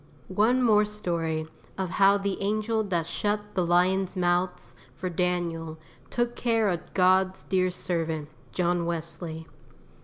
[0.33, 1.45] ONE more story
[1.77, 5.77] of how the angel that shut the lions' mouths for Daniel
[6.09, 9.45] took care of God's dear servant, John Wesley.